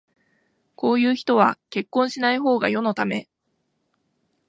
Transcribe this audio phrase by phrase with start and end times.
[0.75, 3.29] こういう人は結婚しないほうが世のため